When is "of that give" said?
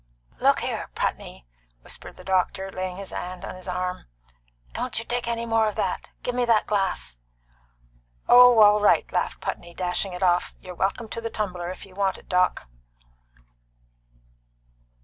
5.67-6.33